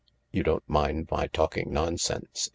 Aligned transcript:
"You 0.33 0.41
don't 0.41 0.67
mind 0.67 1.09
my 1.11 1.27
talking 1.27 1.71
nonsense 1.71 2.49